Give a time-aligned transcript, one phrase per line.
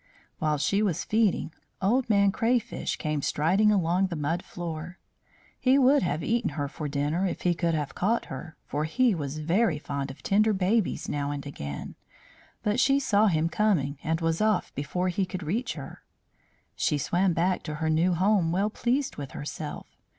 [0.39, 4.97] While she was feeding, Old Man Crayfish came striding along the mud floor.
[5.59, 9.13] He would have eaten her for dinner if he could have caught her, for he
[9.13, 11.93] was very fond of tender babies now and again.
[12.63, 16.01] But she saw him coming, and was off before he could reach her.
[16.75, 19.85] She swam back to her new home, well pleased with herself.